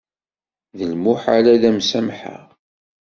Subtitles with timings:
[0.77, 2.43] D lmuḥal ad m-samḥeɣ.